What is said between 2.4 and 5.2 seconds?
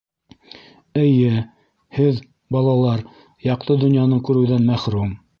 балалар, яҡты донъяны күреүҙән мәхрүм.